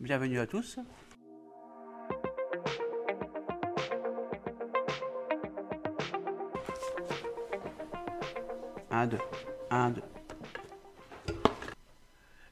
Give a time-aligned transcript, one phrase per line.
[0.00, 0.78] bienvenue à tous.
[8.90, 9.18] Un, deux,
[9.70, 10.02] un, deux.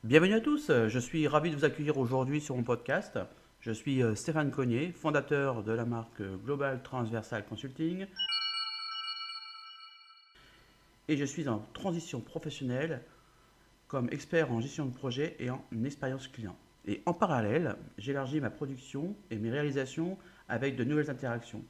[0.02, 3.18] Bienvenue à tous, je suis ravi de vous accueillir aujourd'hui sur mon podcast.
[3.60, 8.06] Je suis euh, Stéphane Cognier, fondateur de la marque Global Transversal Consulting.
[11.08, 13.02] Et je suis en transition professionnelle
[13.88, 16.56] comme expert en gestion de projet et en expérience client.
[16.86, 21.64] Et en parallèle, j'élargis ma production et mes réalisations avec de nouvelles interactions.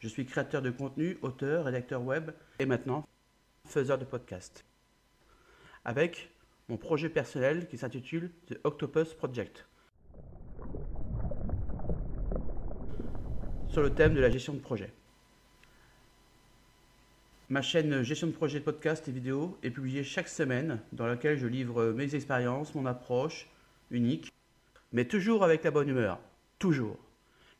[0.00, 3.06] Je suis créateur de contenu, auteur, rédacteur web et maintenant
[3.66, 4.64] faiseur de podcast.
[5.84, 6.30] Avec
[6.68, 9.68] mon projet personnel qui s'intitule The Octopus Project.
[13.68, 14.90] sur le thème de la gestion de projet.
[17.48, 21.46] Ma chaîne Gestion de projet podcast et vidéo est publiée chaque semaine dans laquelle je
[21.46, 23.48] livre mes expériences, mon approche
[23.90, 24.32] unique,
[24.92, 26.18] mais toujours avec la bonne humeur,
[26.58, 26.96] toujours.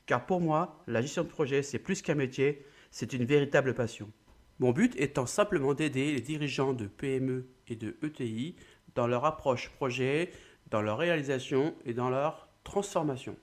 [0.06, 4.10] Car pour moi, la gestion de projet, c'est plus qu'un métier, c'est une véritable passion.
[4.58, 8.56] Mon but étant simplement d'aider les dirigeants de PME et de ETI
[8.94, 10.32] dans leur approche projet,
[10.70, 13.36] dans leur réalisation et dans leur transformation.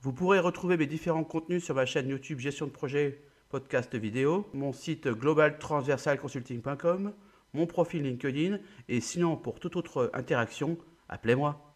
[0.00, 4.48] Vous pourrez retrouver mes différents contenus sur ma chaîne YouTube Gestion de projet, podcast vidéo,
[4.54, 7.12] mon site globaltransversalconsulting.com,
[7.52, 8.58] mon profil LinkedIn
[8.88, 10.78] et sinon pour toute autre interaction,
[11.10, 11.74] appelez-moi.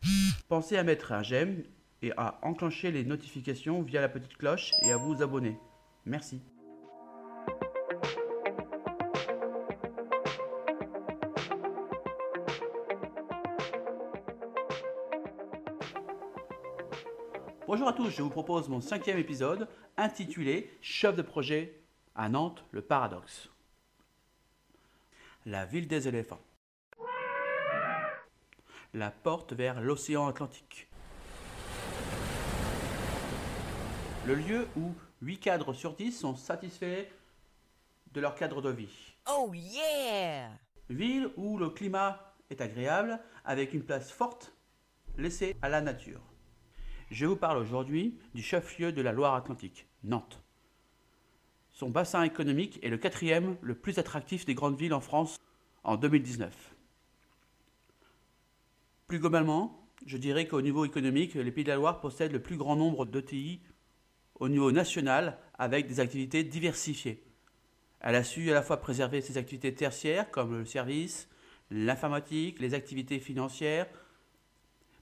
[0.49, 1.65] Pensez à mettre un j'aime
[2.01, 5.59] et à enclencher les notifications via la petite cloche et à vous abonner.
[6.07, 6.41] Merci.
[17.67, 21.81] Bonjour à tous, je vous propose mon cinquième épisode intitulé Chef de projet
[22.15, 23.49] à Nantes, le paradoxe.
[25.45, 26.41] La ville des éléphants.
[28.97, 30.87] La porte vers l'océan Atlantique.
[34.25, 37.09] Le lieu où 8 cadres sur 10 sont satisfaits
[38.13, 39.17] de leur cadre de vie.
[39.29, 40.49] Oh yeah
[40.89, 44.55] Ville où le climat est agréable avec une place forte
[45.19, 46.21] laissée à la nature.
[47.11, 50.41] Je vous parle aujourd'hui du chef-lieu de la Loire-Atlantique, Nantes.
[51.73, 55.41] Son bassin économique est le quatrième le plus attractif des grandes villes en France
[55.83, 56.74] en 2019.
[59.15, 62.57] Plus globalement, je dirais qu'au niveau économique, les Pays de la Loire possèdent le plus
[62.57, 63.61] grand nombre d'ETI
[64.41, 67.23] au niveau national avec des activités diversifiées.
[68.01, 71.29] Elle a su à la fois préserver ses activités tertiaires comme le service,
[71.71, 73.87] l'informatique, les activités financières,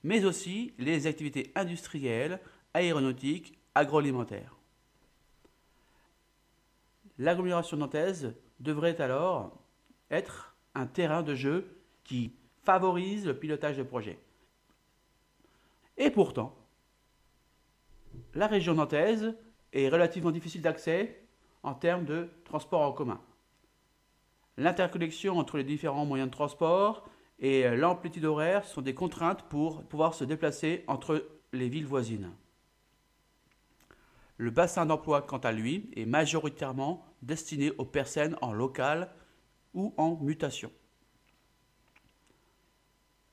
[0.05, 2.39] mais aussi les activités industrielles,
[2.75, 4.59] aéronautiques, agroalimentaires.
[7.17, 9.59] L'agglomération nantaise devrait alors
[10.11, 12.35] être un terrain de jeu qui
[12.65, 14.19] favorise le pilotage de projets.
[15.97, 16.57] Et pourtant,
[18.35, 19.35] la région nantaise
[19.73, 21.27] est relativement difficile d'accès
[21.63, 23.21] en termes de transport en commun.
[24.57, 27.09] L'interconnexion entre les différents moyens de transport
[27.39, 32.31] et l'amplitude horaire sont des contraintes pour pouvoir se déplacer entre les villes voisines.
[34.37, 39.11] Le bassin d'emploi, quant à lui, est majoritairement destiné aux personnes en local
[39.75, 40.71] ou en mutation.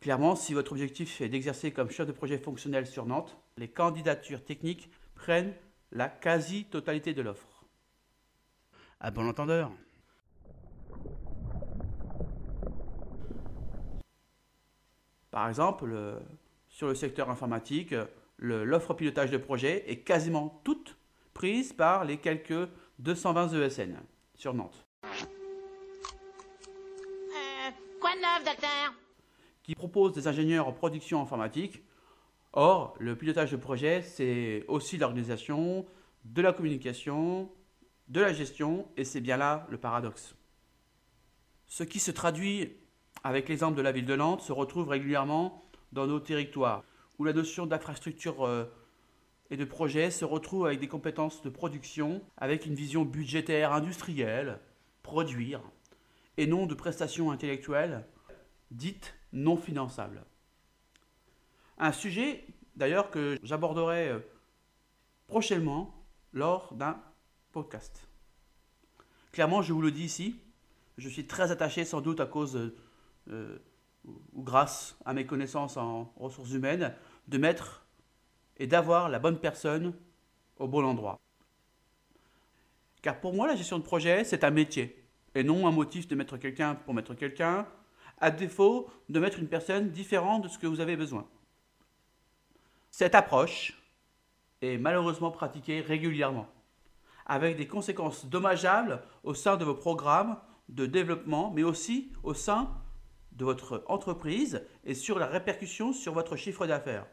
[0.02, 4.44] Clairement, si votre objectif est d'exercer comme chef de projet fonctionnel sur Nantes, les candidatures
[4.44, 5.54] techniques prennent
[5.92, 7.66] la quasi-totalité de l'offre.
[9.02, 9.72] À bon entendeur.
[15.32, 15.94] Par exemple,
[16.70, 17.94] sur le secteur informatique,
[18.38, 20.98] l'offre pilotage de projet est quasiment toute
[21.34, 23.98] prise par les quelques 220 ESN
[24.34, 24.86] sur Nantes.
[25.04, 25.10] Euh,
[28.00, 28.94] quoi de neuf, docteur?
[29.69, 31.84] Qui propose des ingénieurs en production informatique.
[32.53, 35.85] Or, le pilotage de projet, c'est aussi l'organisation,
[36.25, 37.52] de la communication,
[38.07, 40.34] de la gestion, et c'est bien là le paradoxe.
[41.68, 42.78] Ce qui se traduit
[43.24, 46.84] avec l'exemple de la ville de Nantes, se retrouve régulièrement dans nos territoires,
[47.19, 48.66] où la notion d'infrastructure euh,
[49.51, 54.62] et de projet se retrouve avec des compétences de production, avec une vision budgétaire industrielle,
[55.04, 55.62] produire,
[56.38, 58.07] et non de prestations intellectuelles
[58.71, 60.24] dites non finançables.
[61.78, 62.46] Un sujet
[62.76, 64.20] d'ailleurs que j'aborderai euh,
[65.28, 65.94] prochainement
[66.34, 67.02] lors d'un
[67.52, 68.08] podcast.
[69.31, 70.40] Clairement, je vous le dis ici,
[70.98, 72.76] je suis très attaché sans doute à cause de
[73.31, 73.60] euh,
[74.34, 76.94] ou grâce à mes connaissances en ressources humaines,
[77.28, 77.86] de mettre
[78.58, 79.94] et d'avoir la bonne personne
[80.58, 81.20] au bon endroit.
[83.02, 85.06] Car pour moi, la gestion de projet, c'est un métier,
[85.36, 87.68] et non un motif de mettre quelqu'un pour mettre quelqu'un,
[88.21, 91.27] à défaut de mettre une personne différente de ce que vous avez besoin.
[92.92, 93.81] Cette approche
[94.62, 96.48] est malheureusement pratiquée régulièrement,
[97.25, 100.38] avec des conséquences dommageables au sein de vos programmes
[100.68, 102.69] de développement, mais aussi au sein
[103.31, 107.06] de votre entreprise et sur la répercussion sur votre chiffre d'affaires.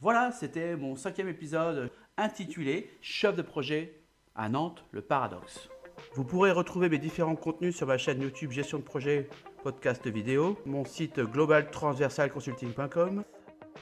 [0.00, 4.02] Voilà, c'était mon cinquième épisode intitulé Chef de projet
[4.34, 5.68] à Nantes, le paradoxe.
[6.14, 9.28] Vous pourrez retrouver mes différents contenus sur ma chaîne YouTube Gestion de projet,
[9.62, 13.22] podcast vidéo, mon site globaltransversalconsulting.com.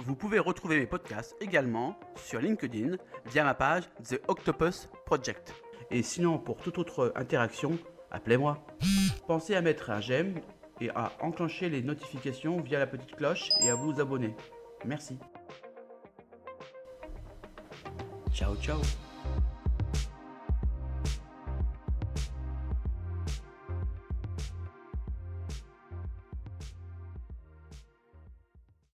[0.00, 2.96] Vous pouvez retrouver mes podcasts également sur LinkedIn
[3.26, 5.54] via ma page The Octopus Project.
[5.90, 7.78] Et sinon, pour toute autre interaction,
[8.10, 8.64] appelez-moi.
[9.26, 10.40] Pensez à mettre un j'aime
[10.80, 14.34] et à enclencher les notifications via la petite cloche et à vous abonner.
[14.84, 15.18] Merci.
[18.32, 18.80] Ciao ciao